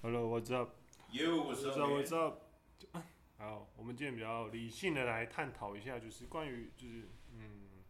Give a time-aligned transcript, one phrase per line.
[0.00, 0.76] Hello，what's up?
[1.10, 2.38] Yo，what's up？What's up？
[3.36, 7.82] 好，我们今天比较理性的来探讨一下，就是关于就是嗯，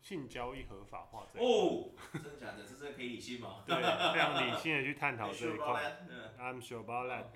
[0.00, 1.48] 性交易合法化这一块。
[1.48, 2.64] 哦，真的假的？
[2.64, 3.62] 这真的可以理性吗？
[3.64, 6.04] 对，非常理性的去探讨这一块。
[6.36, 7.26] I'm sure about that.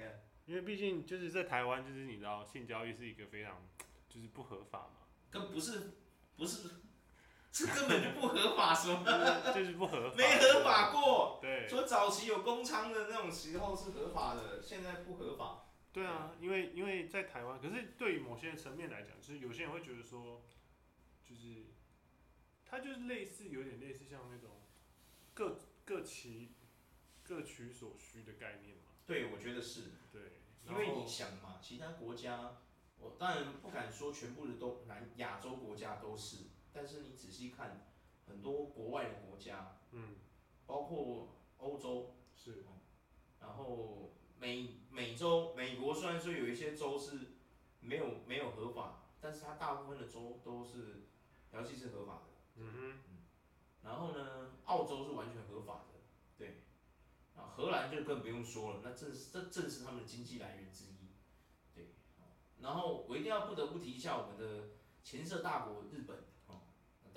[0.46, 3.62] 因为毕竟就是在台湾，就是你知道性交易是一个非常
[4.08, 5.06] 就是不合法嘛。
[5.30, 5.92] 跟不是
[6.36, 6.68] 不是。
[7.52, 9.04] 是根本就不合法，什么？
[9.54, 11.38] 就是不合法，没合法过。
[11.42, 11.66] 对。
[11.68, 15.64] 说早期有公娼的那种时候是合法的，现在不合法。
[15.92, 20.44] 对啊，因为因为在台湾，可是对于某些层面来讲，就是有些人会觉得说，
[21.24, 21.66] 就是，
[22.64, 24.62] 它就是类似，有点类似像那种
[25.34, 26.54] 各各其
[27.24, 28.92] 各取所需的概念嘛。
[29.06, 29.92] 对，我觉得是。
[30.12, 30.42] 对。
[30.68, 32.58] 因为你想嘛，其他国家，
[32.98, 36.36] 我当然不敢说全部的都南亚洲国家都是。
[36.78, 37.90] 但是你仔细看，
[38.28, 40.14] 很多国外的国家，嗯，
[40.64, 42.64] 包括欧洲是，
[43.40, 47.32] 然后美美洲美国虽然说有一些州是
[47.80, 51.08] 没有没有合法，但是它大部分的州都是
[51.50, 53.18] 嫖妓是合法的，嗯哼，嗯，
[53.82, 55.98] 然后呢，澳洲是完全合法的，
[56.36, 56.62] 对，
[57.34, 61.10] 啊，荷兰就更不用说了，那正是这正是他们的经济来源之一，
[61.74, 61.88] 对，
[62.60, 64.68] 然后我一定要不得不提一下我们的
[65.02, 66.16] 前色大国日本。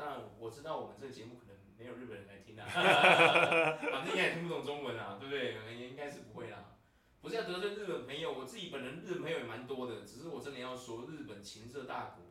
[0.01, 2.65] 当然我知道我们这个节目可能没有日本人来听啊，
[3.93, 5.53] 反正应该也听不懂中文啊，对不对？
[5.77, 6.57] 也应该是不会啦。
[7.21, 12.23] 不是要得罪日本朋友，我自己本人日本朋友也蛮多的，只是我真的要说，日本情色大国，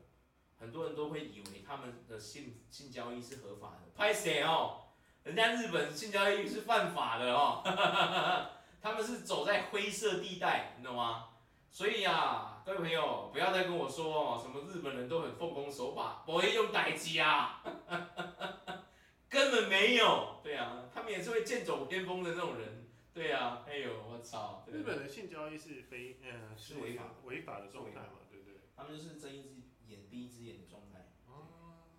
[0.59, 4.87] 很多人都会以为他们的性性交易是合法的，拍谁哦，
[5.23, 7.63] 人家日本性交易是犯法的哦，
[8.83, 11.29] 他们是走在灰色地带，你懂吗？
[11.71, 17.61] 所以呀、啊，各位朋友，不要再跟我说哦，什么日本人都很奉公守法，不会用代机啊，
[19.29, 20.39] 根本没有。
[20.41, 22.89] 对啊，他们也是会剑走偏锋的那种人。
[23.13, 24.65] 对啊，哎呦，我操！
[24.69, 28.61] 日本的性交易是非，嗯，是违法违法的状态嘛，对不对？
[28.77, 31.09] 他们就是睁一只眼闭一只眼的状态。
[31.27, 31.49] 哦、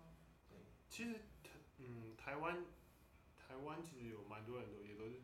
[0.00, 0.16] 嗯，
[0.48, 0.56] 对。
[0.88, 2.64] 其实台，嗯，台湾，
[3.36, 5.20] 台湾其实有蛮多人都也都是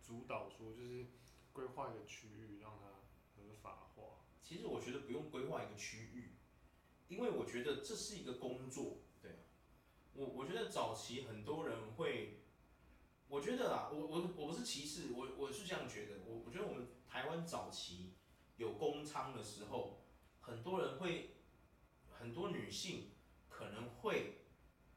[0.00, 1.04] 主导说，就是
[1.52, 2.95] 规划一个区域让它。
[4.46, 6.36] 其实我觉得不用规划一个区域，
[7.08, 9.32] 因为我觉得这是一个工作，对。
[9.32, 9.38] 啊，
[10.12, 12.44] 我我觉得早期很多人会，
[13.26, 18.14] 我觉得啊，我我我不是歧视，我我是这样觉得，我我觉得我们台湾早期
[18.56, 20.04] 有公娼的时候，
[20.38, 21.38] 很多人会，
[22.08, 23.16] 很多女性
[23.48, 24.46] 可能会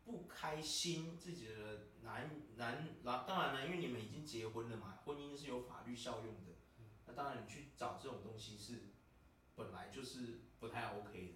[0.05, 6.53] 不开心自己的男男，那当然了，因为你们已经结婚了嘛，婚姻是有法律效用的。
[7.07, 8.93] 那当然，你去找这种东西是
[9.59, 11.34] 本来就是不太 OK 的。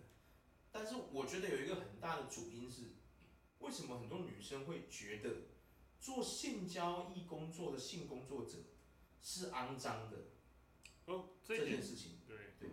[0.72, 2.96] 但是我觉得有一个很大的主因是，
[3.60, 5.50] 为什么很多女生会觉得
[6.00, 8.58] 做性交易工作的性工作者
[9.22, 10.18] 是肮脏的？
[11.06, 12.70] 哦，这件事情，对对，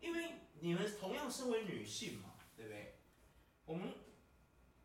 [0.00, 2.98] 因为你们同样身为女性嘛，对不对？
[3.66, 3.92] 我们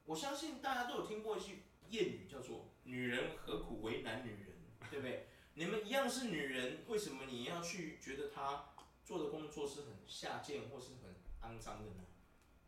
[0.06, 4.58] 我相信大家都有听过一句谚语，叫做“女人何苦为难女人”，
[4.92, 5.28] 对不对？
[5.56, 8.73] 你们一样是女人，为什么你要去觉得她
[9.04, 12.04] 做的工作是很下贱或是很肮脏的呢？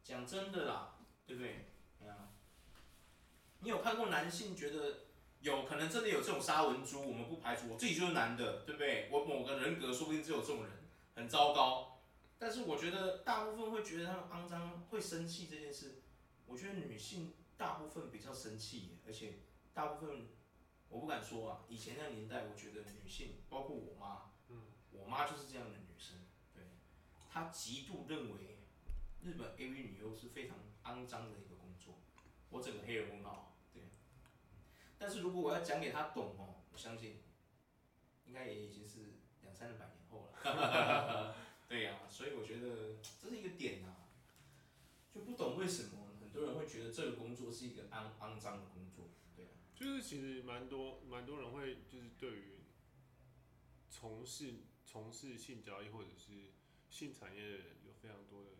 [0.04, 1.72] 讲真的啦，对不对？
[2.08, 2.34] 啊，
[3.60, 5.06] 你有看过男性觉得
[5.40, 7.02] 有可能真的有这种杀文猪？
[7.02, 9.10] 我们不排除，我自己就是男的，对不对？
[9.12, 10.72] 我某个人格说不定只有这种人，
[11.16, 12.02] 很糟糕。
[12.38, 16.02] 但是我觉得大部分会觉得他们肮脏，会生气这件事。
[16.46, 19.40] 我觉得女性大部分比较生气，而且
[19.74, 20.28] 大部分。
[20.88, 25.76] 我不敢说啊，以前那个年代，我觉得女性，包括我妈，嗯，我妈就是这样的
[27.36, 28.60] 他极度认为
[29.22, 31.96] 日本 AV 女优是非常肮脏的一个工作，
[32.50, 33.84] 我整个黑人问号，对。
[34.98, 37.24] 但是如果我要讲给他懂哦，我相信，
[38.26, 41.36] 应该也已经是两三百年后了，
[41.68, 44.08] 对呀、啊，所以我觉得这是一个点啊，
[45.14, 49.10] 就不懂为什么很多人会觉得这个工作是一个肮肮脏的工作。
[49.36, 52.64] 对啊就是其实蛮多蛮多人会就是对于
[53.90, 56.54] 从事从事性交易或者是
[56.96, 57.42] 性产业
[57.84, 58.52] 有非常多的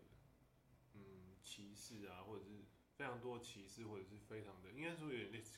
[0.92, 5.56] 嗯歧视啊，或者是非常多歧视，或者是非常的应该说有点类似，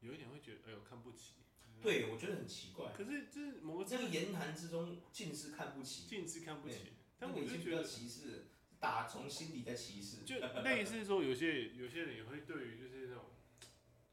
[0.00, 1.36] 有一点会觉得哎呦看不起。
[1.80, 2.92] 对，我觉得很奇怪。
[2.94, 6.92] 可是这是某个这个言谈之中尽是看不起，尽是看不起。
[7.18, 8.48] 但我就觉得歧视，
[8.78, 10.22] 打从心底在歧视。
[10.26, 13.24] 就类似说有些有些人也会对于就是那种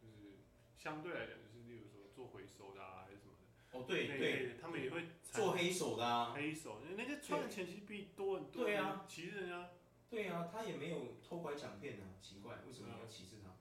[0.02, 0.38] 就是。
[0.78, 3.78] 相对来讲，就是例如说做回收的啊，还是什么的。
[3.78, 5.04] 哦，对对，他们也会
[5.36, 6.34] 做黑手的啊。
[6.34, 8.64] 黑手，人家赚的钱其实比多很多。
[8.64, 9.70] 对啊，歧视人家。
[10.10, 13.58] 对啊，他也没有偷拐抢骗啊，奇怪，为什么你要歧视他？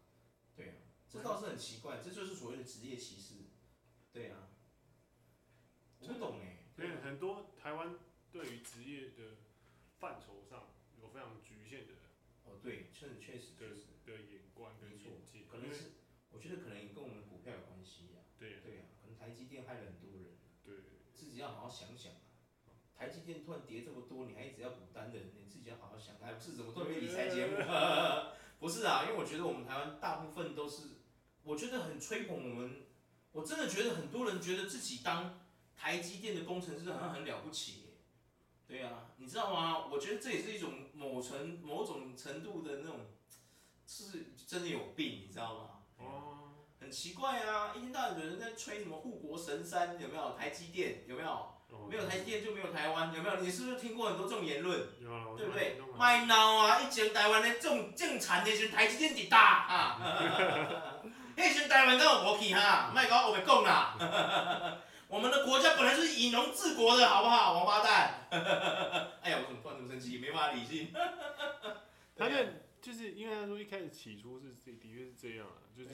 [0.55, 0.75] 对啊，
[1.09, 3.35] 这倒是很奇怪，这就是所谓的职业歧视。
[4.13, 4.51] 对啊。
[6.01, 6.69] 我不懂哎。
[6.77, 7.97] 对，很多台湾
[8.31, 9.39] 对于职业的
[9.99, 11.95] 范畴上有非常局限的。
[12.45, 15.93] 哦，对，确实确实确实的眼光跟眼界，可能是
[16.31, 18.21] 我觉得可能也跟我们股票有关系呀。
[18.39, 20.04] 对对啊，可能台积电害了很多
[21.35, 22.19] 己要好好想想啊。
[22.97, 27.57] 台积电突然跌这么多，你还一直要补单的，你自己要好好想，还不是怎么特别理财节目？
[28.61, 30.83] 不是啊，因为我觉得我们台湾大部分都是，
[31.43, 32.87] 我觉得很吹捧我们，
[33.33, 35.41] 我真的觉得很多人觉得自己当
[35.77, 37.81] 台积电的工程师好像很了不起。
[38.67, 39.87] 对啊，你知道吗？
[39.89, 43.01] 我觉得这也是一种某程某种程度的那种，
[43.87, 45.74] 是真的有病，你知道吗？
[46.85, 46.87] 哦。
[46.87, 50.37] 很奇怪啊，一天到晚有人在吹什么护国神山，有没有？
[50.39, 51.51] 台积电有没有？
[51.91, 53.37] 没有台积电就没有台湾，有没有？
[53.41, 54.79] 你是不是听过很多这种言论？
[55.01, 55.81] 有，对不对？
[55.99, 56.81] 卖闹啊！
[56.81, 61.03] 以前台湾的这种正产的时候，台积电最大啊。
[61.37, 63.97] 那时候台湾刚好起哈，卖搞我们讲啦。
[65.09, 67.55] 我们的国家本来就是以农治国的，好不好？
[67.55, 68.29] 王八蛋！
[69.21, 70.19] 哎呀，我怎么突然这么生气？
[70.19, 70.93] 没办法理性。
[72.17, 72.37] 他就
[72.81, 75.91] 就是因为他说一开始起初是这的确是这样啊，就是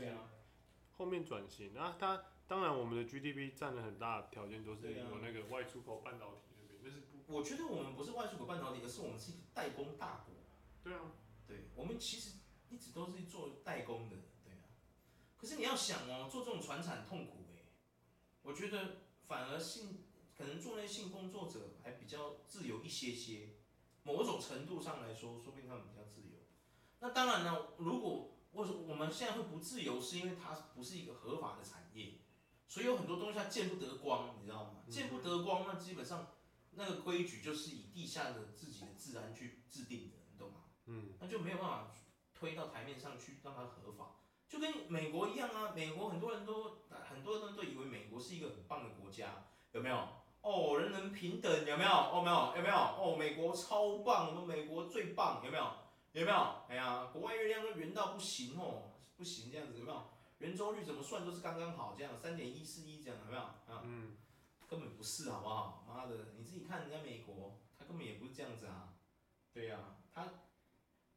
[1.00, 2.22] 后面转型，啊，它。
[2.46, 6.80] 当然，我们的 GDP 占了很大的条件，都是有那个外出口半导体那边。
[6.82, 7.36] 那是不？
[7.38, 10.34] 我觉得我们不是外出口半导体，而是我们是一个代工大国。
[10.82, 11.12] 对啊。
[11.46, 14.66] 对，我们其实一直都是做代工的，对啊。
[15.38, 17.70] 可是你要想哦，做这种传产痛苦哎。
[18.42, 18.96] 我觉得
[19.28, 20.04] 反而性
[20.36, 23.60] 可能做那些性工作者还比较自由一些些，
[24.02, 26.34] 某种程度上来说，说不定他们比较自由。
[26.98, 32.14] 那当然呢，如果为什么我们现在会不自由，是因为它不是一个合法的产业。
[32.66, 34.82] 所以有很多东西它见不得光，你知道吗？
[34.88, 36.28] 见不得光，那基本上
[36.70, 40.60] 那个规矩就是以地下的自己的治安去制定的，你懂吗？
[40.86, 41.92] 嗯，那就没有办法
[42.32, 44.16] 推到台面上去让它合法，
[44.48, 45.72] 就跟美国一样啊。
[45.74, 50.08] 美国很多人都很多人都以为美国是一个很棒的国家，有没有？
[50.42, 51.90] 哦，人人平等，有没有？
[51.90, 52.74] 哦，没有，有没有？
[52.76, 55.64] 哦，美国超棒，我们美国最棒，有没有？
[56.12, 56.36] 有没有？
[56.68, 60.10] 哎呀，国外月亮都圆到不行哦，不行这样子，有没有？
[60.38, 63.82] 圆周率怎么算都是刚刚好，这样三点一四一这样，有没有啊？
[63.84, 64.16] 嗯，
[64.66, 65.84] 根本不是，好不好？
[65.86, 68.94] 妈的，你自己看人家美国，他根本也不是这样子啊。
[69.52, 70.28] 对呀、啊，他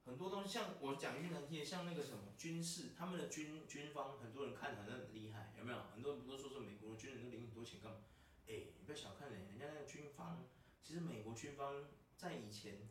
[0.05, 5.77] 很多东西像我讲一句难听的，像那个什么军事，他们的军军方，很多人看好像很厉害，有没有？
[5.93, 7.99] 很多人不都说说美国的军人都领很多钱干嘛？
[8.45, 10.43] 哎、欸，你不要小看人，人家那个军方，
[10.83, 11.85] 其实美国军方
[12.17, 12.89] 在以前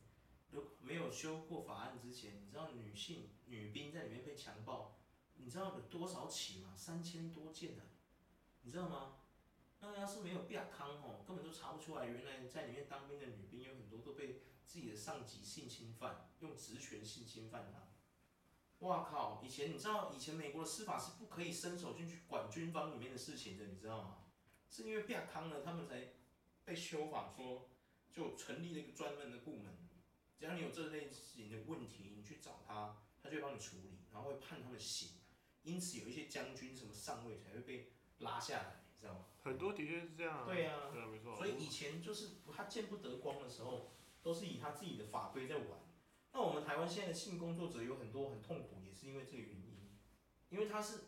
[0.81, 4.99] 没有修过法案之前，你知道女性女兵在里面被强暴。
[5.37, 6.72] 你知道有多少起吗？
[6.76, 7.90] 三千多件呢、啊，
[8.62, 9.16] 你知道吗？
[9.81, 12.06] 那要是没有变康哦，根本都查不出来。
[12.06, 17.88] 原来在里面当兵的女兵有很多都被自己的上级性侵犯，用职权性侵犯她。
[18.87, 19.40] 哇靠！
[19.44, 24.19] 以前你知道，以前美国的司法是不可以伸手进去管军方里面的事情的，你知道吗？
[24.69, 26.12] 是因为变康呢，他们才
[26.64, 27.69] 被修法说，
[28.12, 29.76] 就成立了一个专门的部门，
[30.43, 35.11] 只要你有这类型的问题，你去找他，他就会帮你处理，然后会判他们刑。
[35.62, 39.27] 因此，有一些将军什么上位才会被拉下来，你知道吗？
[39.44, 40.44] 很多的确是这样、啊。
[40.44, 41.37] 对呀、啊，对啊，没错。
[41.37, 45.79] 所以以前就是他见不得光的时候，都是以他自己的法规在玩。
[46.33, 49.97] 那我们台湾现在的性工作者有很多很痛苦，也是因为这个原因。
[50.49, 50.99] 因为他是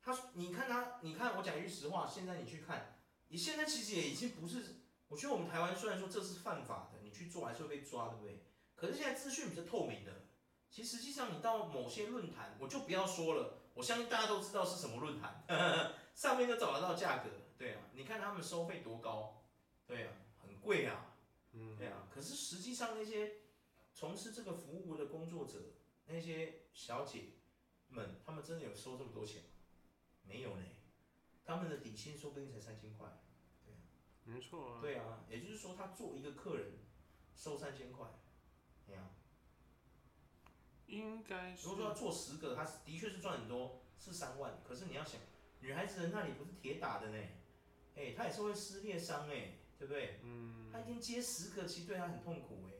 [0.00, 4.76] 他，你看他，你看我讲一句实话，现在你去看，你现在其实也已经不是。
[5.08, 8.44] 我觉得我们台湾虽然说这是犯法的，你去做还是会被抓，对不对？
[8.74, 10.12] 可是现在资讯比较透明的，
[10.70, 13.58] 其实实际上你到某些论坛，我就不要说了。
[13.74, 15.44] 我相信大家都知道是什么论坛，
[16.14, 19.42] 上面都找得到价格，对啊，你看他们收费多高，
[19.84, 21.16] 对啊，很贵啊，
[21.52, 23.38] 嗯，对啊，可是实际上那些
[23.92, 25.58] 从事这个服务的工作者，
[26.06, 27.32] 那些小姐
[27.88, 29.48] 们，他们真的有收这么多钱吗？
[30.22, 30.62] 没有呢，
[31.44, 33.08] 他们的底薪说不定才三千块，
[33.64, 33.78] 对啊，
[34.22, 36.78] 没错啊，对啊，也就是说他做一个客人
[37.34, 38.06] 收三千块，
[38.86, 39.10] 对啊。
[40.86, 41.66] 应该是。
[41.68, 44.60] 如果说要做十个，他的确是赚很多，是三万。
[44.66, 45.20] 可是你要想，
[45.60, 47.18] 女孩子的那里不是铁打的呢，
[47.96, 50.20] 哎、欸，她也是会撕裂伤哎，对不对？
[50.22, 50.70] 嗯。
[50.72, 52.72] 她一天接十个，其实对她很痛苦哎。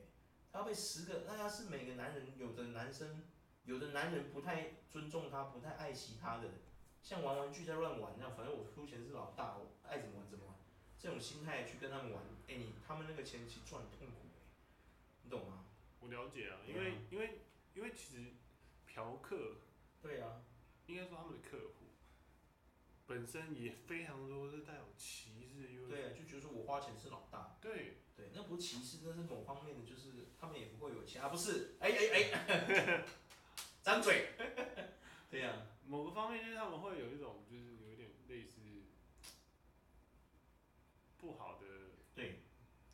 [0.51, 3.23] 她要被十个，那要是每个男人，有的男生，
[3.65, 6.49] 有的男人不太尊重她，不太爱惜她的，
[7.01, 10.55] 像玩玩具在乱玩那样，反正我出钱是老大，我爱怎么玩怎么玩，
[10.97, 14.45] 这种心态去跟他们玩，哎、欸，你他们那个钱其实赚很痛苦哎，
[15.23, 15.64] 你懂吗？
[16.17, 17.41] 我了解啊，因为、嗯、因为。
[17.75, 18.31] 因为其实
[18.87, 19.57] 嫖客，
[20.01, 20.41] 对啊，
[20.87, 21.87] 应该说他们的客户
[23.05, 27.97] 本身也非常多是带有歧视，因为对啊，就觉得说我花钱是老大，对。
[28.15, 33.05] 对，那不是歧视，那是某方面的，就是他们也不会有钱啊，不是，哎哎哎，
[33.83, 34.29] 张嘴，
[35.29, 38.61] 对呀、啊，某个方面就是他们会有一种就是有一点类似
[41.17, 41.67] 不好的，
[42.13, 42.43] 对，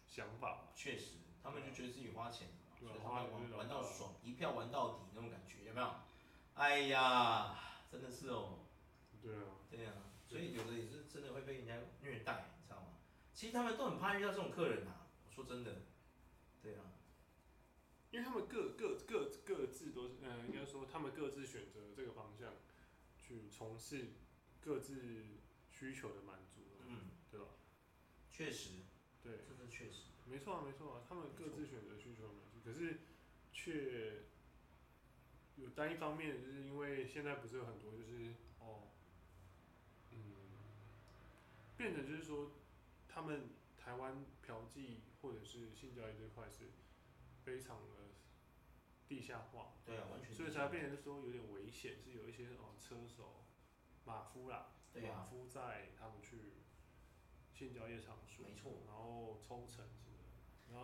[0.07, 0.71] 想法。
[0.75, 2.47] 确实，他们就觉得自己花钱
[2.81, 5.93] 所以他们玩玩到爽，一票玩到底那种感觉，有没有？
[6.55, 7.55] 哎呀，
[7.91, 8.65] 真的是哦。
[9.21, 9.43] 对啊。
[9.69, 9.93] 对啊，
[10.27, 12.97] 所以有的也是真的会被人家虐待，你知道吗？
[13.35, 15.05] 其实他们都很怕遇到这种客人啊。
[15.27, 15.83] 我说真的。
[16.63, 16.81] 对啊。
[18.09, 22.51] 因为他们各各各各自都是，嗯，应该说他们各自选择这个方向
[23.15, 24.13] 去从事
[24.59, 25.23] 各自
[25.69, 27.45] 需求的满足，嗯，对吧？
[28.29, 28.71] 确实，
[29.21, 33.00] 对，这是确实，没错啊，没错啊，他们各自选择需求的满足，可是
[33.51, 34.23] 却
[35.57, 38.88] 有单一方面，就是因为现在不是有很多就是哦，
[40.11, 40.17] 嗯，
[41.75, 42.51] 变得就是说
[43.09, 46.71] 他们台湾嫖妓或者是性交易这块是
[47.43, 48.01] 非常的。
[49.11, 50.33] 地下化，对啊，完全。
[50.33, 53.43] 所以才变成说有点危险，是有一些哦车手、
[54.05, 56.53] 马夫啦，对啊，马夫在他们去
[57.53, 59.83] 性交易场所，没错，然后抽成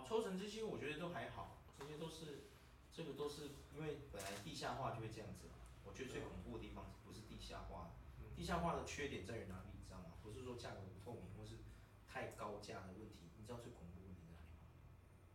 [0.07, 2.49] 抽成这些我觉得都还好，这些都是
[2.93, 5.53] 这个都是因为本来地下化就会这样子嘛。
[5.83, 10.15] 我觉得最恐怖的地方不是地下化，嗯、地下化的缺点在于哪里，你知道吗？
[10.21, 11.63] 不是说价格不透明或是
[12.07, 14.67] 太高价的问题，你知道最恐怖的问题在哪里吗？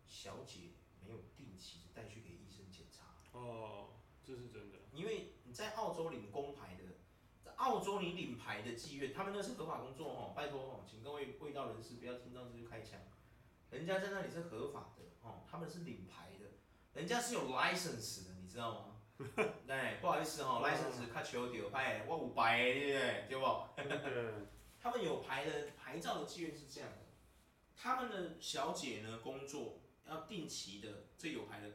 [0.07, 3.17] 小姐没有定期带去给医生检查。
[3.33, 4.79] 哦，这是真的。
[4.93, 7.01] 因为你在澳洲领工牌的，
[7.43, 13.01] 在澳洲你领牌的妓院，他们那是合法工作哦，拜托哦，请各位卫道人士不要听到这就开枪。
[13.73, 16.45] 人家在那里是合法的哦，他们是领牌的，
[16.93, 18.89] 人家是有 license 的，你知道吗？
[19.67, 23.45] 哎，不好意思哈、哦、，license 卡求掉，哎，我有牌的，对不
[23.77, 23.87] 对？
[23.99, 24.47] 对不？
[24.79, 27.07] 他们有牌的牌照的妓院是这样的，
[27.75, 31.71] 他们的小姐呢工作要定期的，这有牌的。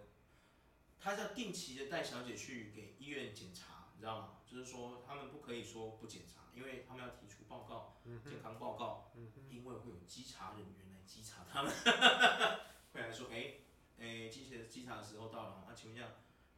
[0.99, 4.37] 他是要定期的带小姐去给医院检查，你知道吗？
[4.45, 9.11] 就是说他们不可以说不检查，因为他们要提出报告，健康报告，
[9.49, 11.71] 因为会有稽查人员来稽查他们，
[12.91, 13.53] 会来说，哎，
[13.97, 16.15] 哎，机器的稽查的时候到了，那请问一下，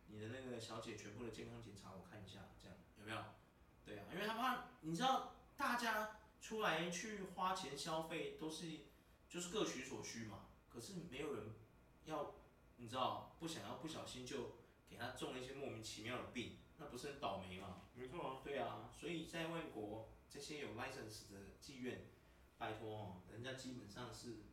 [0.07, 3.23] 你的那个小姐全部的健康检查我看一下，这样有没有？
[3.85, 8.65] 对啊，因为他怕，你知道大家出来去花钱消费都是
[9.29, 11.53] 就是各取所需嘛，可是没有人
[12.05, 12.33] 要。
[12.81, 14.55] 你知道，不想要不小心就
[14.89, 17.81] 给他中了一些莫名其妙的病，那不是很倒霉吗？
[17.93, 18.41] 没错啊。
[18.41, 22.05] 对啊，所以在外国这些有 license 的妓院，
[22.59, 24.43] 拜托哦，人家基本上是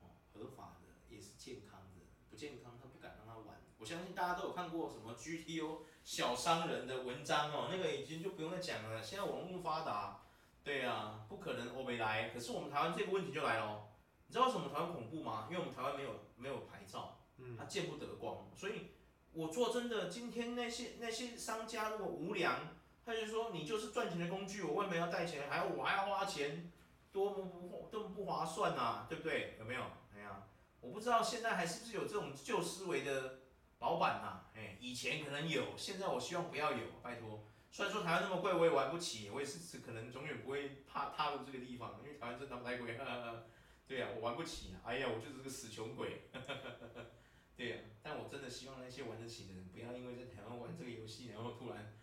[0.00, 3.56] 哦合法的，也是健康的，不健康他不敢让他玩。
[3.78, 9.00] 我相信大家都有看过什么 GTO 小商人的文章哦，那个已经就不用再讲了。
[9.00, 10.20] 现在网络发达，
[10.64, 12.28] 对啊，不可能欧美来。
[12.30, 13.88] 可是我们台湾这个问题就来了，
[14.26, 15.46] 你知道为什么台湾恐怖吗？
[15.48, 17.20] 因为我们台湾没有没有牌照。
[17.58, 18.92] 他见不得光，所以
[19.32, 26.70] 我做真的，今天那些那些商家如果无良，他就说你就是赚钱的工具，我为什么要带钱，还要我还要花钱，
[27.14, 29.54] 多么不多么不划算啊，对不对？
[29.60, 29.82] 有没有？
[30.12, 30.42] 哎呀，
[30.80, 33.38] 我不知道现在还是不是有这种旧思维的
[33.78, 34.50] 老板呐？
[34.56, 37.44] 哎，以前可能有，现在我希望不要有，拜托。
[37.70, 42.98] 虽然说台湾那么贵，我也玩不起，我也是可能永远不会踏踏入这个地方，因为台湾真的太贵。
[43.86, 46.22] 对呀、我玩不起啊，哎呀，我就是个死穷鬼。
[47.56, 51.94] 对呀、但我真的希望那些玩得起的人，不要因为在台湾玩这个游戏，然后突然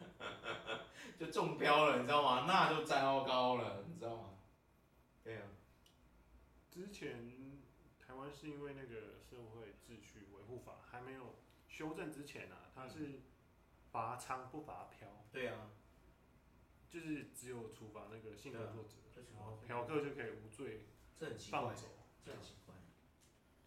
[1.19, 2.45] 就中标了，你知道吗？
[2.47, 3.83] 那就糟糕了，
[6.71, 7.61] 之前
[7.99, 11.35] 台湾是因为那个社会秩序维护法还没有
[11.67, 13.21] 修正之前啊，它是
[13.91, 15.07] 罚娼不罚嫖。
[15.31, 15.69] 对、啊。
[16.89, 18.95] 就是只有处罚那个性工作者，
[19.33, 20.87] 然后嫖客就可以无罪
[21.49, 21.87] 放走。
[22.21, 22.75] 这很奇怪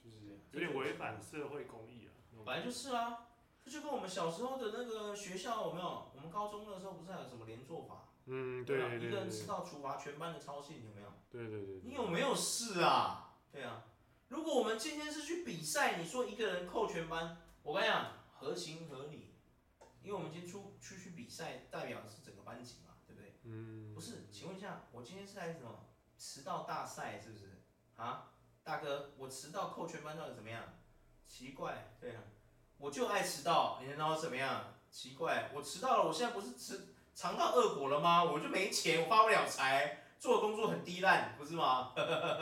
[0.05, 2.13] 就是有点违反社会公义啊，
[2.45, 3.29] 本来就是啊，
[3.65, 6.11] 这就跟我们小时候的那个学校有没有？
[6.15, 8.04] 我们高中的时候不是还有什么连坐法？
[8.27, 11.13] 嗯，对，对，对，对，一个人迟到处罚全班的操行，有没有？
[11.31, 11.81] 对对对，对。
[11.85, 13.37] 你有没有事啊？
[13.53, 13.85] 对啊，
[14.29, 19.35] 如果我们今天是去比赛，你说一个人扣全班，我跟你讲合情合理，
[20.03, 23.35] 因为我们今天出出去比赛，代表的是整个班级嘛，对不对？
[23.45, 23.95] 嗯。
[23.95, 25.87] 不是，请问一下，我今天是来什么
[26.19, 27.63] 迟到大赛，是不是？
[27.97, 28.31] 啊？
[28.63, 30.65] 大哥，我迟到扣全班到底怎么样？
[31.27, 32.23] 奇怪，对啊，
[32.79, 34.75] 我就爱迟到，你能让我怎么样？
[34.91, 38.25] 奇怪，我迟到了，我现在不是迟尝到恶果了吗？
[38.25, 41.93] 我就没钱，我发不了财，做的工作很低烂，不是吗？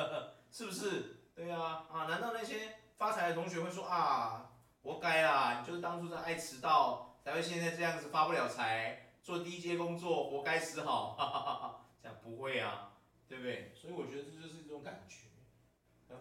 [0.51, 1.19] 是不是？
[1.35, 4.51] 对啊，啊，难道那些发财的同学会说啊，
[4.83, 12.93] 活该啊，你就是当初在爱迟到，才会现在这样子发不了财，做低阶工作，活该死好，哈哈哈，这样不会啊，
[13.29, 13.73] 对不对？
[13.75, 15.17] 所以我觉得这就是一种感觉。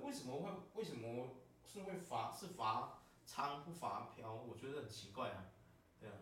[0.01, 1.27] 为什么会为什么
[1.65, 4.31] 是会罚是罚仓不罚嫖？
[4.34, 5.43] 我觉得很奇怪啊，
[6.00, 6.15] 对啊。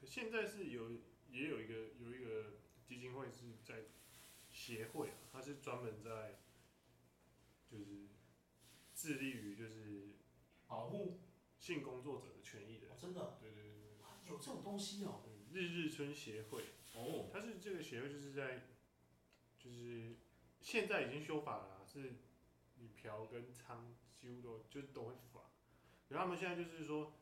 [0.00, 0.82] 可现在是有
[1.34, 3.86] 也有一个有一个基金会是在
[4.52, 6.38] 协会啊，它是专门在
[7.68, 8.06] 就是
[8.94, 10.10] 致力于就是
[10.68, 11.18] 保护
[11.58, 12.86] 性工作者的权益的。
[12.86, 13.36] 哦、真的？
[13.40, 14.30] 对对对对。
[14.30, 15.22] 有这种东西哦。
[15.52, 16.62] 日日春协会。
[16.94, 17.28] 哦。
[17.32, 18.68] 它是这个协会，就是在，
[19.58, 20.14] 就是
[20.60, 22.14] 现在已经修法了，是
[22.76, 25.50] 你嫖跟娼几乎都就是都会罚。
[26.10, 27.12] 然后他们现在就是说，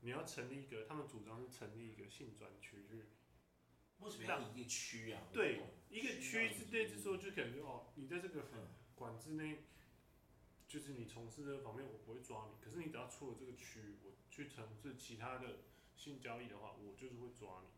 [0.00, 3.04] 你要成立一个，他们主张是成立一个性专区，去。
[4.00, 5.22] 为什么要一个区啊？
[5.32, 8.44] 对，一个区是类似说，就可能就哦，你在这个
[8.94, 9.64] 管制内，
[10.66, 12.64] 就是你从事这方面，我不会抓你。
[12.64, 15.60] 可是你只要出了这个区，我去从事其他的
[15.96, 17.68] 性交易的话，我就是会抓你。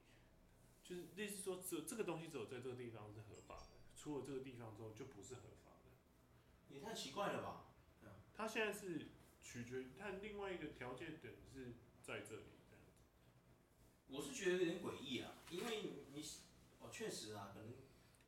[0.82, 6.74] 就是类似说，只有这个东西只有在这个地方是合法的，出了这个地方之后就不是合法的。
[6.74, 7.66] 也太奇怪了吧？
[8.02, 9.08] 嗯他现在是
[9.42, 12.42] 取决于他另外一个条件等是在这里。
[14.12, 16.22] 我是觉得有点诡异啊，因为你，
[16.80, 17.72] 哦，确实啊，可能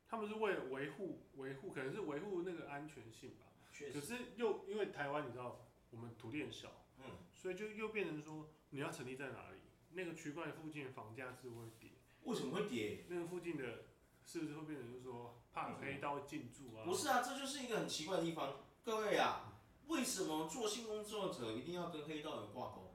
[0.09, 3.47] 他们是为了维护维护，可能是维护那个安全性吧。
[3.73, 4.01] 确实。
[4.01, 9.59] 可是又因为台湾你知道，我们土地很小，嗯，所以就又变成说，你要成立在哪里？
[9.95, 11.91] 那个区块附近的房价是会跌。
[12.25, 13.05] 为什么会跌？
[13.09, 13.85] 那个附近的，
[14.25, 16.85] 是不是会变成就是说，怕黑道进驻啊？
[16.85, 18.61] 不是啊，这就是一个很奇怪的地方。
[18.85, 22.95] 各位啊，为什么做性工作者一定要跟黑道有挂钩？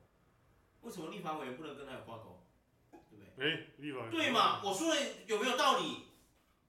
[0.81, 2.46] 为什么立法委员不能跟他有挂钩？
[3.39, 4.61] 哎、欸，立法对嘛？
[4.63, 6.07] 我说的有没有道理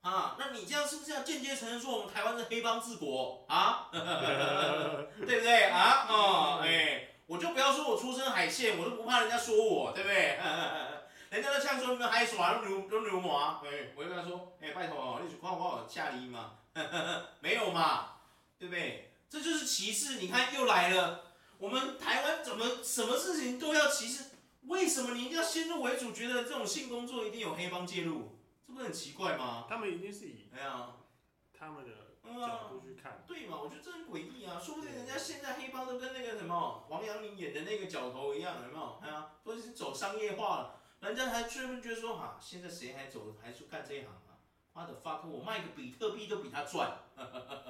[0.03, 0.37] 啊？
[0.39, 3.89] 那你这样是不是要间接承认说我们台湾是黑帮治国啊？
[3.93, 6.07] 对不对啊？
[6.09, 10.39] 哦，哎、欸，我就不要说我出身海线，我都不怕人家说我，对不对？
[11.31, 16.53] 人家都呛说你们海耍都牛都流氓，哎，我就跟他说，哎、欸，拜托，你去夸我下礼嘛？
[17.41, 18.13] 没有嘛？
[18.59, 19.13] 对不对？
[19.29, 21.25] 这就是歧视，你看又来了，
[21.59, 24.25] 我们台湾怎么什么事情都要歧视？
[24.69, 28.39] 为什么你一定要先入为主，觉得这种性工作一定有黑帮介入？
[28.67, 29.67] 这不是很奇怪吗？
[29.69, 30.91] 他们一定是以哎呀，
[31.59, 31.91] 他们的
[32.23, 33.59] 角度去看，对嘛？
[33.61, 34.61] 我觉得这很诡异啊！
[34.63, 38.99] 说不定人家现在黑帮都跟那个什么王阳明演的那个角头一样，有没有？
[39.03, 44.37] 哎呀，都已经走商业化了，人家还专门觉得说哈、啊，现在谁还走还去干这一行啊？
[44.75, 46.99] 妈的 fuck，我卖个比特币都比他赚，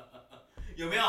[0.76, 1.04] 有没有？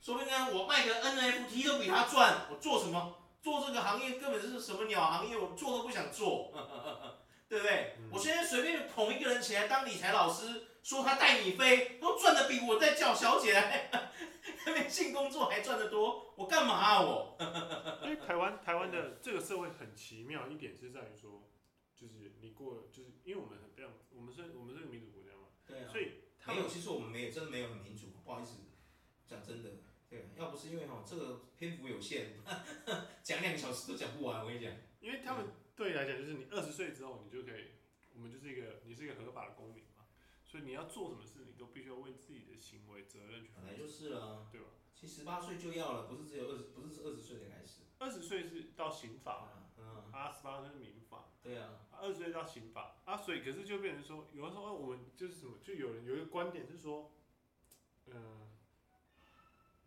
[0.00, 3.14] 说不定呢，我卖个 NFT 都比他赚，我做什么？
[3.46, 7.94] 做这个行业根本就是什么鸟行业，我做都不想做，呵呵呵对不对？
[8.00, 13.88] 嗯、我现在随便捧一个人起来当理财老师，说他带你飞，都赚的比我在叫小姐来
[14.66, 17.38] 那边性工作还赚得多，我干嘛啊我？
[18.02, 21.48] 因为台湾台湾的这个社会很奇妙一点是在于说，
[21.94, 26.14] 就是你过了，就是因为我们很这样，我们是我们是个民主国家嘛，对啊，所以
[26.48, 28.54] 没有，其实我们没有，真的没有很民主，不好意思，
[29.28, 29.70] 讲真的。
[30.08, 32.26] 对，要不是因为哈这个篇幅有限，
[33.22, 34.40] 讲两个小时都讲不完。
[34.40, 37.72] 我跟你讲，因为他们对你来讲，就是你二十岁之后，你就可以，
[38.14, 40.06] 我们就是一个，你是一个合法的公民嘛，
[40.44, 43.66] 所以你要做什么事，你都必须要为自己的行为责任去负责。
[43.66, 44.68] 本来就是了，对吧？
[44.94, 47.82] 其实十八岁就要了，不是只有二十，不是二十岁才开始。
[47.98, 57.10] 二十岁是到刑法，嗯，啊，十八岁是民法，对啊，二十岁到刑法，啊，所以可是就变成说，有的时候我们就是什么，就有人有一个观点是说，
[58.06, 58.46] 嗯、呃。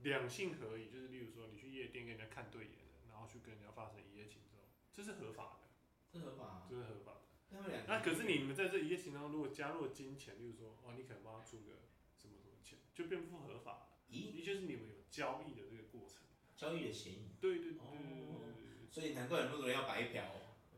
[0.02, 5.68] 两性合意，就是例如说，你去夜店跟人家看对眼了，然后去跟人家发生一夜情之后，这是合法的，
[6.12, 7.20] 这合法、啊，这是合法的。
[7.52, 11.74] 他们两，那可是你们在这一夜情当中，如果加入了金钱，例如说，哦，你可能帮他出个
[12.16, 13.88] 什么什么钱，就变不合法了。
[14.10, 14.32] 咦？
[14.32, 16.24] 也就是你们有交易的这个过程，
[16.56, 17.36] 交易的嫌疑。
[17.42, 18.28] 对对对对对对。
[18.28, 20.24] 哦、所以难怪很多人要白嫖。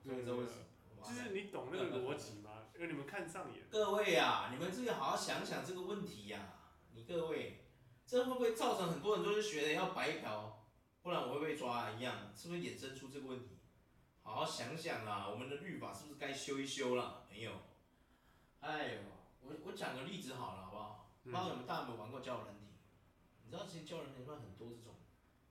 [0.04, 0.46] 对对对。
[1.04, 2.70] 就是你懂那个逻辑吗？
[2.76, 3.66] 因为你们看上眼。
[3.70, 7.58] 各位啊，你们自己好好想想这个问题呀、啊，你各位。
[8.12, 10.68] 这会不会造成很多人都是学的要白嫖，
[11.02, 12.30] 不然我会被抓、啊、一样？
[12.36, 13.60] 是不是衍生出这个问题？
[14.22, 17.26] 好好想想啊，我们的律法是不是该修一修了？
[17.32, 17.54] 没有。
[18.60, 19.00] 哎呦，
[19.40, 21.10] 我我讲个例子好了，好不好？
[21.24, 22.66] 不知道你们大家有没有玩过交友软体？
[23.46, 24.96] 你知道其实交友软体上很多这种，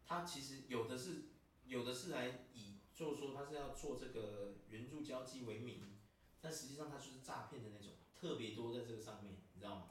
[0.05, 1.31] 它其实有的是
[1.65, 5.99] 有的是来以就是说它是要做这个援助交际为名，
[6.43, 9.85] 但实际上它就是诈骗的那种，特别多在这个上面，你知道吗？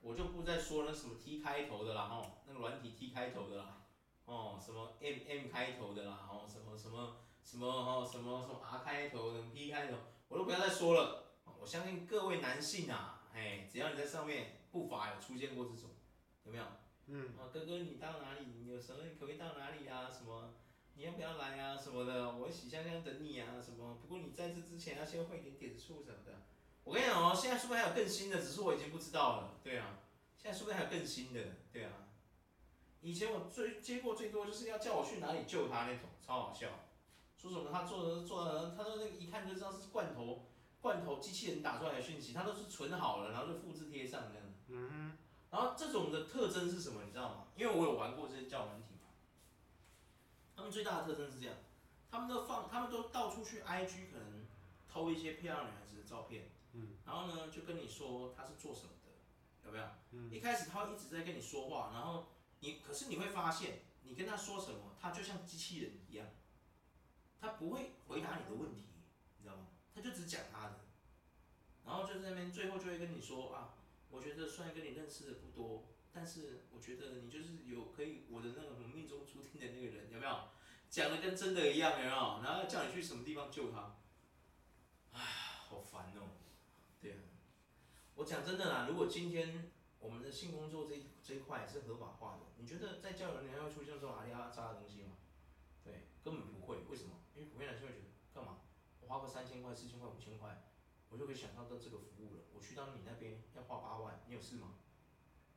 [0.00, 3.82] 我就不再说那什么 T 开头的啦，吼，那个软体 T 开头的啦，
[4.24, 9.96] 哦，什么 M M 开头的啦，哦，什么什么什么哦，什么什么 R 开头的 P 开头，
[10.28, 11.24] 我都不要再说了。
[11.60, 15.90] 我相信各位男性啊，哎，只要你在上面不乏有出现过这种，
[16.44, 16.64] 有没有？
[17.06, 17.34] 嗯。
[17.36, 18.46] 啊，哥哥你到哪里？
[18.62, 20.08] 你有什么可以到哪里啊？
[20.08, 20.54] 什么？
[20.94, 21.76] 你要不要来啊？
[21.76, 22.36] 什么的？
[22.36, 23.60] 我喜香香等你啊？
[23.60, 23.98] 什么？
[24.00, 26.42] 不过你在这之前要先汇点点数什么的。
[26.88, 28.40] 我跟你讲哦，现在是不是还有更新的？
[28.40, 29.50] 只是我已经不知道了。
[29.62, 29.98] 对啊，
[30.38, 31.40] 现在是不是还有更新的？
[31.70, 31.92] 对啊，
[33.02, 36.68] 以前我最接过最多就是要叫我去哪里救他那种，超好笑。
[37.36, 40.46] 说什么他做的做的，他说那个一看就知道是罐头
[40.80, 44.46] 罐头机器人打出来的讯息，他都是存好了，然后就复制贴上这样。
[44.68, 45.18] 嗯。
[45.50, 47.02] 然后这种的特征是什么？
[47.04, 47.48] 你知道吗？
[47.54, 49.10] 因为我有玩过这些交友软体嘛。
[50.56, 51.54] 他们最大的特征是这样，
[52.10, 54.46] 他们都放，他们都到处去 IG 可能
[54.88, 59.84] 偷一些漂亮女孩子的照片，嗯，然后呢就跟你说他是做什么的，有没有？
[60.12, 62.28] 嗯，一开始他会一直在跟你说话，然后
[62.60, 66.26] 你可是你会发现，你跟他说什么，他就像机器人一样，
[67.40, 68.84] 他不会回答你的问题，
[69.38, 69.68] 你知道吗？
[69.94, 70.80] 他就只讲他的，
[71.84, 73.74] 然后就在那边最后就会跟你说啊，
[74.10, 75.86] 我觉得虽然跟你认识的不多。
[76.10, 80.48] 但是我觉得你就是有可以我的那种命中注定的那个人，有没有？
[80.88, 82.40] 讲的跟真的一样，有没有？
[82.42, 83.94] 然后叫你去什么地方救他，
[85.12, 85.20] 唉，
[85.68, 86.37] 好烦哦。
[88.18, 95.14] 我讲真的啦，如果今天我们的性工作这一这一块是合法化的，你觉得在交友里面会出现这种阿里阿杂的东西吗？
[95.84, 96.78] 对，根本不会。
[96.90, 97.12] 为什么？
[97.36, 98.58] 因为普遍男性会觉得，干嘛？
[99.00, 100.64] 我花个三千块、四千块、五千块，
[101.10, 102.40] 我就可以享受到这个服务了。
[102.52, 104.74] 我去到你那边要花八万，你有事吗？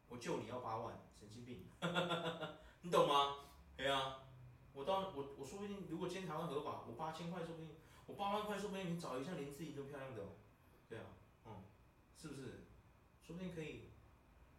[0.07, 1.65] 我救你要八万，神经病，
[2.85, 3.37] 你懂吗？
[3.75, 4.29] 对啊，
[4.73, 7.71] 我到我我说不定，如果今天台湾合法，我八千块说不定，
[8.05, 10.21] 我八万块说不定你找一个像林志颖这么漂亮的，
[10.87, 11.05] 对啊，
[12.21, 12.67] 是不是？
[13.25, 13.89] 说不定可以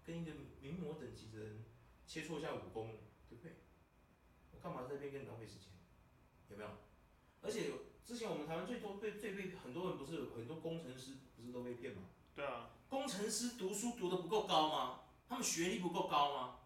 [0.02, 1.64] 跟一个名模等级的人
[2.08, 2.98] 切磋一下武功，
[3.28, 3.52] 对不对？
[4.50, 5.68] 我干嘛在这边跟你浪费时间？
[6.48, 6.70] 有没有？
[7.40, 7.70] 而且
[8.04, 12.02] 之前我们台湾最多被最被很多人不是很多工程师不是都被骗吗？
[12.34, 15.02] 对啊，工程师读书读的不够高吗？
[15.28, 16.58] 他们学历不够高吗？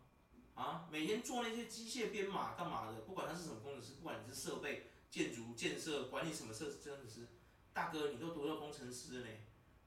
[0.54, 3.02] 啊，每天做那些机械编码干嘛的？
[3.02, 7.26] 不管他是什么工程师，不管你是设备、建筑、建设、管理什么设施，真的是
[7.74, 9.32] 大哥，你都读到工程师了呢。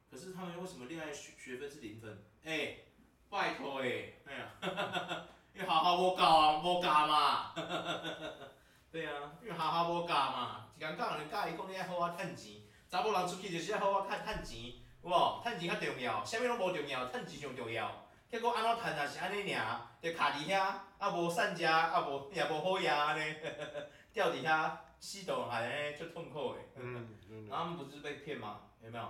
[0.09, 2.23] 可是他们为什么恋爱学学分是零分？
[2.43, 2.85] 哎、欸，
[3.29, 7.53] 拜托哎，哎呀，你好好无教啊，无教嘛。
[8.91, 15.41] 对啊，因为好好无教嘛，一讲讲人教伊讲你爱好好趁钱，查某人出去就是爱好好趁趁钱，有无？
[15.43, 18.05] 趁钱较重要，啥物拢无重要，趁钱上重要。
[18.31, 23.35] 结果安怎趁也是安尼尔，就卡伫遐，啊无善食，啊无也无好养安尼，
[24.11, 26.59] 吊伫遐死倒还安尼，足痛苦诶。
[26.75, 27.15] 嗯，
[27.47, 28.61] 然后他们不是被骗吗？
[28.83, 29.07] 有没有？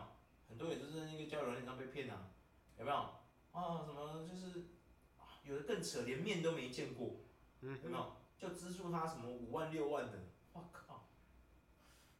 [0.49, 2.17] 很多也就是那个交友软件上被骗啊，
[2.77, 2.97] 有没有？
[2.97, 4.65] 啊，什么就是，
[5.43, 7.11] 有的更扯，连面都没见过，
[7.61, 8.15] 有没有？
[8.37, 10.17] 就资助他什么五万六万的，
[10.53, 11.05] 我靠，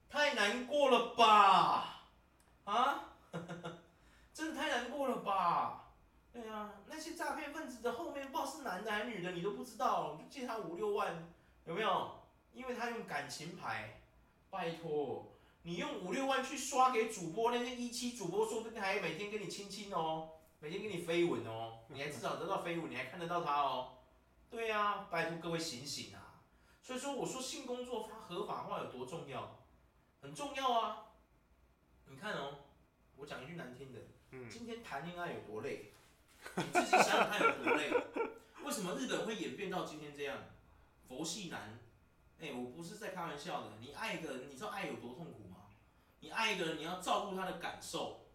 [0.10, 2.08] 太难过了吧？
[2.66, 3.16] 啊？
[4.34, 5.94] 真的太难过了吧？
[6.32, 11.28] 对啊，那些诈骗分子的后面不知道是男的还是女的，你都不知道，就借他五六万，
[11.66, 12.20] 有没有？
[12.54, 14.02] 因为他用感情牌，
[14.50, 15.29] 拜托，
[15.70, 24.00] 你用五六万去刷给主播，那些一期主播说不定还每天跟你亲亲哦，每天跟你飞吻哦， 你还至少得到飞吻，你还看得到他哦。
[24.50, 26.42] 对呀、啊，拜托各位醒醒啊！
[26.82, 29.60] 所以说我说性工作它合法化有多重要，
[30.24, 31.06] 很重要啊。
[32.08, 32.62] 你看哦，
[33.16, 34.00] 我讲一句难听的，
[34.50, 35.94] 今天谈恋爱有多累？
[36.56, 37.92] 你自己想想看有多累？
[38.66, 40.36] 为什么日本会演变到今天这样？
[41.08, 41.80] 佛系男，
[42.40, 43.74] 哎、欸，我不是在开玩笑的。
[43.80, 45.49] 你爱一个人，你知道爱有多痛苦吗？
[46.20, 48.28] 你爱一个人，你要照顾他的感受，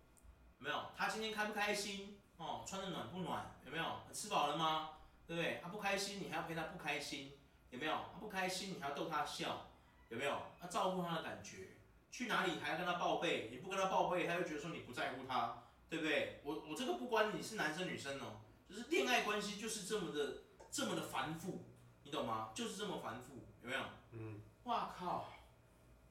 [0.59, 0.87] 有没有？
[0.97, 2.19] 他今天开不开心？
[2.37, 3.55] 哦，穿的暖不暖？
[3.65, 3.85] 有没有？
[4.13, 4.91] 吃饱了吗？
[5.27, 5.61] 对不对？
[5.63, 7.39] 他不开心，你还要陪他不开心，
[7.71, 7.93] 有没有？
[8.13, 9.69] 他不开心，你还要逗他笑，
[10.09, 10.33] 有没有？
[10.63, 11.77] 要照顾他的感觉。
[12.11, 13.49] 去哪里还要跟他报备？
[13.51, 15.61] 你不跟他报备，他就觉得说你不在乎他。
[15.87, 16.41] 对不对？
[16.43, 21.67] 我我这个不管你是男生女生哦，就是恋爱关系就是这么的这么的繁复，
[22.03, 22.51] 你懂吗？
[22.53, 23.83] 就是这么繁复，有没有？
[24.11, 24.41] 嗯。
[24.65, 25.29] 哇靠！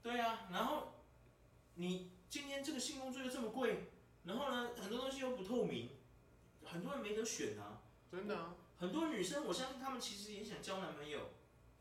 [0.01, 0.92] 对啊，然后
[1.75, 3.91] 你今天这个性工作又这么贵，
[4.23, 5.89] 然后呢，很多东西又不透明，
[6.63, 7.81] 很多人没得选啊。
[8.11, 8.55] 真的啊。
[8.77, 11.29] 很多女生，我相信她们其实也想交男朋友，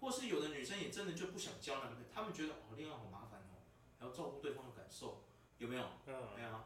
[0.01, 3.61] 或是有的女生也真的就不想交男朋友，她们觉得哦恋爱好麻烦哦，
[3.99, 5.25] 还要照顾对方的感受，
[5.59, 5.83] 有没有？
[6.07, 6.15] 嗯。
[6.37, 6.65] 对啊。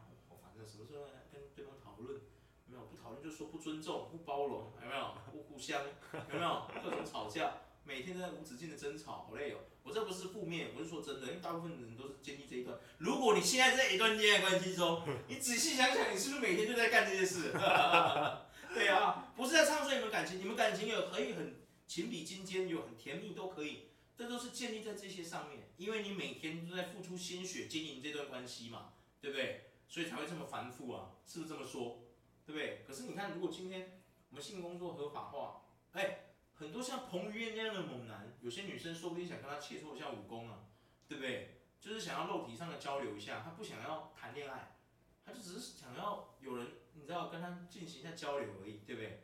[0.65, 2.19] 什么时候跟对方讨论？
[2.67, 5.81] 有没有不讨论就说不尊重、不包容，有没有不互相？
[5.85, 7.53] 有没有各种吵架？
[7.87, 9.59] 每天都在无止境的争吵，好累哦。
[9.83, 12.77] 我这不是负面，我是说真的，因为大部分人都是经历这一段。
[12.97, 17.53] 如果你现在在一段恋爱关系中， 你仔细想想，你是不是每天就在干这些事？
[18.75, 21.55] 对啊，不是在唱衰你们感情，你们感情有可以很
[21.87, 23.85] 情比金坚，有很甜蜜都可以，
[24.17, 28.89] 这都是建立在这些上面，因为你每天都在付出心血经营这段关系嘛，
[29.21, 29.71] 对不对？
[29.87, 32.03] 所以才会这么繁复啊，是不是这么说？
[32.45, 32.83] 对不对？
[32.85, 35.61] 可是你看，如果今天我们性工作合法化，
[35.93, 36.26] 哎，
[36.59, 40.65] 很多像彭于晏那样的猛男，有些女生说不定想跟他切磋一下武功啊，
[41.07, 41.61] 对不对？
[41.79, 44.75] 就是想要肉体上的交流一下，他不想要谈恋爱，
[45.23, 49.23] 他就只是想要有人，你知道，跟他进行一下交流而已，对不对？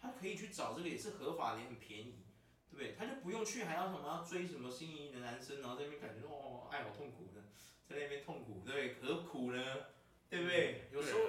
[0.00, 2.24] 他可以去找这个也是合法的，也很便宜，
[2.70, 2.94] 对不对？
[2.98, 7.42] 他就不用去还要什么要追什么心仪的男生，然后在那边感觉哦，爱好痛苦的，
[7.86, 9.14] 在那边痛苦，对不对？
[9.14, 9.62] 何苦呢？
[10.30, 10.88] 对不对？
[10.90, 11.20] 有时候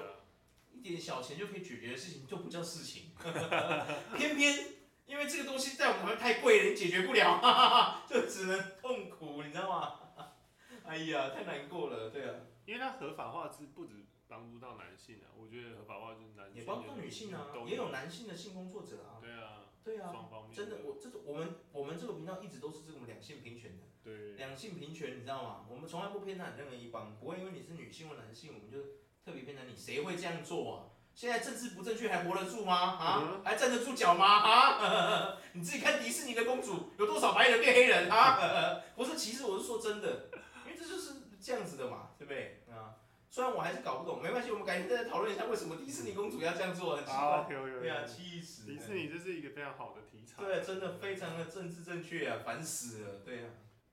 [0.72, 3.10] 一点小钱就可以解决的事情，就不叫事情。
[4.16, 4.68] 偏偏
[5.06, 9.98] 因为这个东西在我们太贵了，你解决不了，哈哈哈，就只能痛苦，你知道吗？
[10.84, 12.34] 哎呀，太难过了，对啊。
[12.64, 19.18] 因为它合法化是不止帮助到男性啊，我觉得合法化就是男性也帮助女性啊，也有男性的性工作者啊。
[19.20, 19.58] 对啊。
[19.84, 20.10] 对啊。
[20.12, 20.56] 双方面。
[20.56, 23.82] 真的，我这个我们我们这个频道一直都是这种两性平权的。
[24.04, 24.34] 对。
[24.34, 25.66] 两性平权，你知道吗？
[25.68, 28.78] 我们从来不偏袒任何一方，不会因为你是女性或男性，我们就
[29.24, 29.76] 特别偏袒你。
[29.76, 30.91] 谁会这样做啊？
[31.14, 32.74] 现在政治不正确还活得住吗？
[32.74, 34.26] 啊，还站得住脚吗？
[34.26, 38.80] 啊， 你自己看迪士尼的公主有多少白人变黑人啊？
[38.96, 40.30] 不是歧视，我是说真的，
[40.66, 42.64] 因为这就是这样子的嘛，对不对？
[42.70, 42.96] 啊，
[43.30, 47.46] 虽然我还是搞不懂，没关系，我们改天再讨论一下为什么迪士尼公主要这样做，很奇怪。
[47.80, 48.66] 对啊，气死！
[48.66, 50.42] 迪士尼这是一个非常好的题材。
[50.42, 53.20] 对，真的非常的政治正确啊，烦死了。
[53.24, 53.50] 对啊，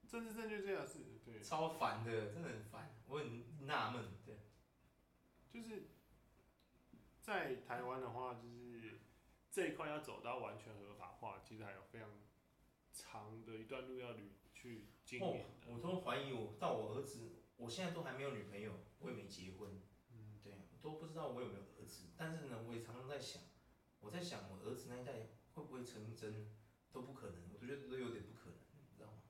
[0.09, 4.39] 政治正确这样是，对，超烦的，真的很烦，我很纳闷，对，
[5.51, 5.83] 就是。
[7.29, 9.01] 在台湾的话，就是
[9.51, 12.09] 这一块要走到完全合法化，其实还有非常
[12.91, 15.43] 长的一段路要旅去经历。
[15.67, 19.69] 我都怀疑我到我儿子，我现在都还没有女朋友，我也没结婚，
[20.11, 22.07] 嗯，对，都不知道我有没有儿子。
[22.17, 23.43] 但是呢，我也常常在想，
[23.99, 25.13] 我在想我儿子那一代
[25.53, 26.49] 会不会成真，
[26.91, 29.21] 都不可能，我觉得都有点不可能，你知道吗？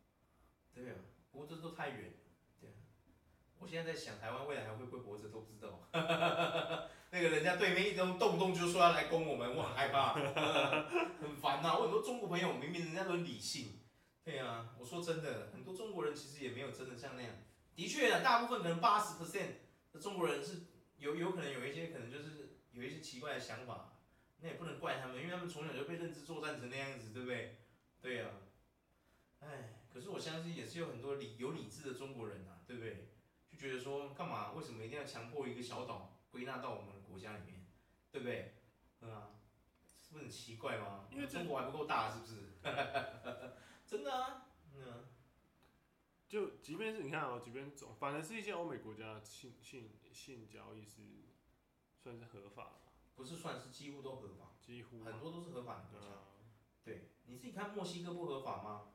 [0.73, 0.95] 对啊，
[1.33, 2.17] 不过这都太远了，
[2.61, 2.79] 对啊，
[3.59, 5.89] 我现在在想台湾未来还会不会活着都不知道。
[7.11, 10.13] 那个人家对面一动动不动就说要来攻我们，我很害怕，
[11.19, 13.79] 很烦呐、我很多中国朋友明明人家都理性，
[14.23, 17.31] 对啊，我说真的，很多中国人其实也没有真的像那样。
[17.75, 19.47] 的确啊，大部分可能八十 percent
[19.91, 20.67] 的中国人是
[20.97, 23.97] 有有可能有一些可能就是有一些奇怪的想法，
[24.41, 27.57] 那也不能怪他们，因为他们从小就被认知作战成那样子，对不对？
[28.01, 28.25] 对呀、
[29.39, 33.09] 啊，哎，可是我相信也是有很多理有理智的中国人啊，对不对？
[33.49, 34.51] 就觉得说干嘛？
[34.51, 37.01] 为什么一定要强迫一个小岛归纳到我们？
[37.09, 37.65] 国家里面，
[38.11, 38.53] 对不对？
[39.01, 39.31] 嗯啊，
[39.97, 41.07] 是不是很奇怪吗？
[41.11, 42.35] 因为中国还不够大，是不是？
[43.87, 45.07] 真的啊，嗯。
[46.27, 51.01] 就即便是你看哦，即便总，反正是一些欧美国家性性性交易是
[51.97, 56.05] 算是合法的，不是算是几乎都合法，几乎很多都是合法的国家。
[56.83, 58.91] 对，你自己看墨西哥不合法吗？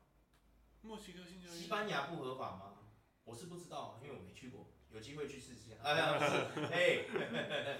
[0.83, 1.59] 墨西哥性交易。
[1.59, 2.79] 西班牙不合法吗？
[3.25, 5.76] 我是不知道，因为我没去过，有机会去试试。
[5.83, 7.04] 哎呀，不是， 哎。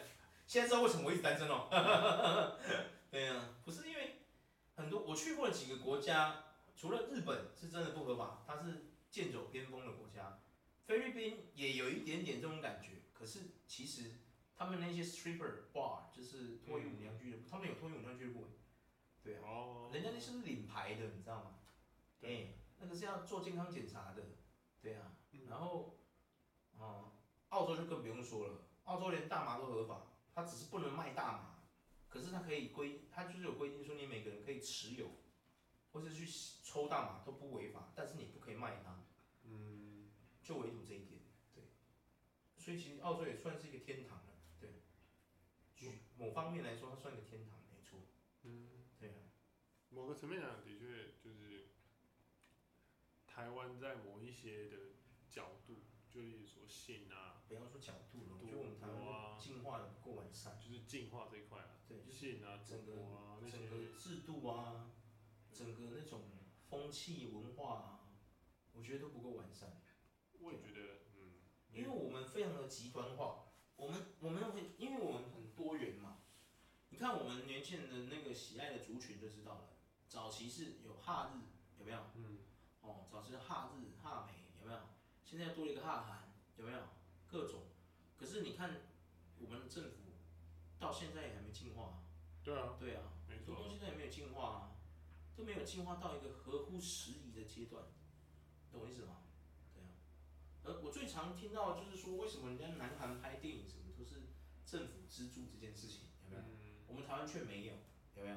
[0.47, 1.69] 现在知道为什么我一直单身哦？
[3.11, 4.17] 对呀、啊，不是因为
[4.77, 6.45] 很多我去过的几个国家，
[6.77, 10.41] 除了日本是真的不合法，它是剑走偏锋的国家，
[10.85, 12.91] 菲律宾也有一点点这种感觉。
[13.15, 14.17] 可是其实
[14.55, 18.47] 他们那些 stripper bar 就是脱衣舞娘俱乐部，他们有脱衣舞娘俱乐部，
[19.23, 21.55] 对啊，人家那是领牌的，你知道吗？
[22.21, 24.23] 对，那个是要做健康检查的，
[24.83, 25.13] 对啊，
[25.49, 25.97] 然后
[26.79, 27.13] 啊，
[27.51, 30.07] 澳洲就更不用说了，澳洲连大麻都合法。
[30.37, 31.63] 它只是不能卖大麻，
[32.09, 35.09] 可是它可以规，它就是有规定说你每个人可以持有，
[35.93, 36.27] 或是去
[36.65, 39.05] 抽大麻都不违法，但是你不可以卖它，
[39.45, 40.11] 嗯，
[40.43, 41.21] 就唯独这一点，
[41.55, 41.63] 对，
[42.59, 44.83] 所以其实澳洲也算是一个天堂了，对，
[45.79, 45.93] 某
[46.27, 48.01] 某方面来说，它算一个天堂，没错，
[48.43, 49.31] 嗯，对啊，
[49.91, 51.69] 某个层面讲，的确就是
[53.25, 54.77] 台湾在某一些的
[55.31, 55.84] 角度，
[56.15, 64.93] 就是说性啊，不要说角度了，我觉得我们台湾进化的不够完善，就是进化这一块啊，对，就是性啊，整个啊整个制度啊，
[65.53, 66.21] 整个那种
[66.69, 68.01] 风气文化啊，
[68.75, 69.83] 我觉得都不够完善。
[70.39, 76.19] 我也觉得，嗯，因为我们非常的极端化，我们我们会，因为我们很多元嘛，
[76.91, 81.41] 你看我们年轻人的那个喜爱的族群就知道了，早期是有哈日，
[81.81, 81.99] 有没有？
[82.15, 82.39] 嗯，
[82.83, 84.44] 哦，早期是哈日、哈美？
[85.37, 86.79] 现在多了一个哈韩，有没有？
[87.27, 87.63] 各种，
[88.17, 88.83] 可是你看，
[89.41, 90.15] 我们政府
[90.79, 92.05] 到现在也还没进化。
[92.45, 92.77] 对啊。
[92.79, 94.77] 对啊，很多东西都还没有进化啊，
[95.35, 97.83] 都没有进化到一个合乎时宜的阶段，
[98.71, 99.23] 懂我意思吗？
[99.75, 99.91] 对啊。
[100.63, 104.29] 而我最常听到的就是说，为什么人家南韩拍电影什么都是
[104.65, 106.43] 政府资助这件事情，有没有？
[106.43, 106.85] 嗯。
[106.87, 107.73] 我们台湾却没有，
[108.15, 108.37] 有没有？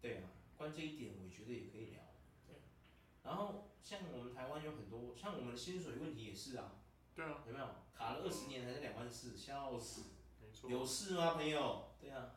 [0.00, 2.00] 对啊，关这一点我觉得也可以聊。
[2.46, 2.62] 对。
[3.24, 6.72] 然后像我们台湾有很多，像我们的薪水问题也是啊。
[7.14, 10.12] 对啊，有没有卡了二十年还是两万四，笑死！
[10.40, 11.90] 没错，有事吗，朋友？
[12.00, 12.36] 对啊，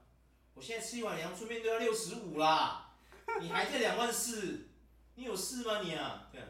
[0.53, 2.97] 我现在吃一碗阳春面都要六十五啦，
[3.39, 4.67] 你还在两万四，
[5.15, 6.27] 你有事吗你啊？
[6.29, 6.47] 对啊，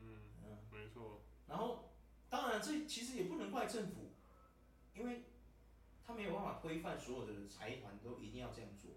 [0.00, 1.22] 嗯嗯，没错。
[1.46, 1.92] 然后，
[2.30, 4.14] 当然这其实也不能怪政府，
[4.94, 5.24] 因为
[6.06, 8.92] 他没有办法规范所有的财团都一定要这样做，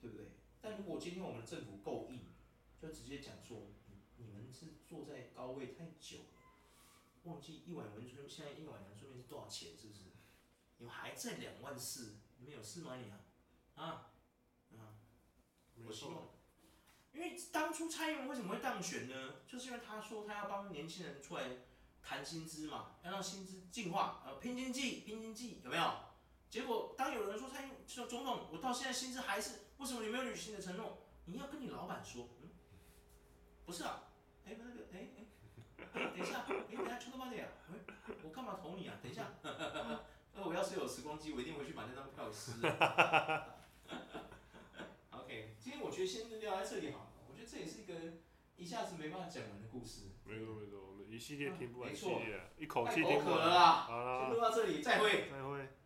[0.00, 0.26] 对不对？
[0.60, 2.20] 但如果今天我们的政府够硬，
[2.82, 3.70] 就直接讲说，
[4.16, 6.42] 你们是坐在高位太久了。
[7.24, 9.70] 忘记一碗文春，现在一碗阳春面是多少钱？
[9.78, 10.00] 是不是？
[10.78, 13.20] 你们还在两万四，你们有事吗你啊？
[13.74, 14.12] 啊，
[14.76, 14.98] 啊，
[15.84, 16.28] 我希望，
[17.12, 19.36] 因为当初蔡英文为什么会当选呢？
[19.46, 21.48] 就是因为他说他要帮年轻人出来
[22.02, 25.94] 谈薪资嘛，要让薪资进化，呃，拼经济，拼经济，有没有？
[26.50, 30.98] 结果当有人说蔡英文说总统，我到现在薪资还是，为什么你没有履行你的承诺？
[31.24, 32.43] 你要跟你老板说，嗯，
[33.66, 34.04] 不是啊，
[34.46, 35.24] 哎、欸，那个，哎、欸、哎、
[35.94, 37.74] 欸，等一下，哎、欸，等一下，秋刀妈的呀，哎，
[38.22, 38.94] 我干嘛投你啊？
[39.02, 39.32] 等一下，
[40.34, 43.56] 那我要是有时光机，我一定回去把那张票撕了。
[45.12, 47.94] OK，今天我觉得先聊在这里好了，我觉得这也是一个
[48.56, 50.10] 一下子没办法讲完的故事。
[50.24, 53.40] 没错没错，我们一系列听不完系列，啊、一口气听不完。
[53.40, 55.30] 好了，先录到这里，再会。
[55.30, 55.68] 再会。